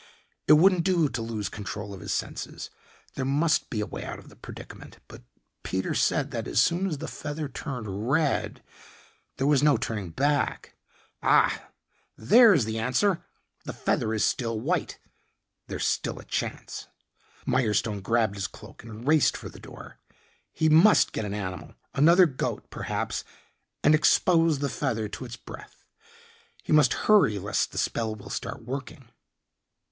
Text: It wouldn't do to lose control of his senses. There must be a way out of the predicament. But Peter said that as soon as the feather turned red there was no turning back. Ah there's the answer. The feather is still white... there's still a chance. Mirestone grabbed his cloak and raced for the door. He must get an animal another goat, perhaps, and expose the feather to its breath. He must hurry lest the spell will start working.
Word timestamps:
It 0.47 0.53
wouldn't 0.53 0.83
do 0.83 1.09
to 1.09 1.21
lose 1.21 1.47
control 1.47 1.93
of 1.93 1.99
his 1.99 2.11
senses. 2.11 2.71
There 3.13 3.23
must 3.23 3.69
be 3.69 3.81
a 3.81 3.85
way 3.85 4.03
out 4.03 4.17
of 4.17 4.29
the 4.29 4.35
predicament. 4.35 4.97
But 5.07 5.21
Peter 5.61 5.93
said 5.93 6.31
that 6.31 6.47
as 6.47 6.59
soon 6.59 6.87
as 6.87 6.97
the 6.97 7.07
feather 7.07 7.47
turned 7.47 8.09
red 8.09 8.63
there 9.37 9.45
was 9.45 9.61
no 9.61 9.77
turning 9.77 10.09
back. 10.09 10.73
Ah 11.21 11.67
there's 12.17 12.65
the 12.65 12.79
answer. 12.79 13.23
The 13.65 13.73
feather 13.73 14.11
is 14.11 14.25
still 14.25 14.59
white... 14.59 14.97
there's 15.67 15.85
still 15.85 16.17
a 16.17 16.25
chance. 16.25 16.87
Mirestone 17.45 18.01
grabbed 18.01 18.33
his 18.33 18.47
cloak 18.47 18.83
and 18.83 19.07
raced 19.07 19.37
for 19.37 19.49
the 19.49 19.59
door. 19.59 19.99
He 20.51 20.67
must 20.67 21.13
get 21.13 21.25
an 21.25 21.35
animal 21.35 21.75
another 21.93 22.25
goat, 22.25 22.71
perhaps, 22.71 23.23
and 23.83 23.93
expose 23.93 24.57
the 24.57 24.67
feather 24.69 25.07
to 25.09 25.25
its 25.25 25.37
breath. 25.37 25.85
He 26.63 26.73
must 26.73 27.05
hurry 27.05 27.37
lest 27.37 27.71
the 27.71 27.77
spell 27.77 28.15
will 28.15 28.31
start 28.31 28.63
working. 28.65 29.09